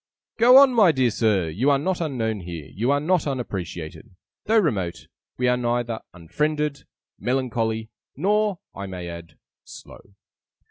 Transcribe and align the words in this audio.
'Go 0.39 0.57
on, 0.57 0.73
my 0.73 0.91
dear 0.91 1.11
Sir! 1.11 1.47
You 1.47 1.69
are 1.69 1.77
not 1.77 2.01
unknown 2.01 2.39
here, 2.39 2.65
you 2.73 2.89
are 2.89 2.99
not 2.99 3.27
unappreciated. 3.27 4.15
Though 4.45 4.57
"remote", 4.57 5.05
we 5.37 5.47
are 5.47 5.55
neither 5.57 5.99
"unfriended", 6.11 6.85
"melancholy", 7.19 7.91
nor 8.17 8.57
(I 8.73 8.87
may 8.87 9.07
add) 9.07 9.37
"slow". 9.63 10.15